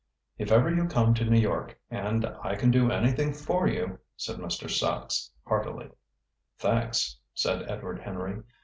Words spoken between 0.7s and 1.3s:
you come to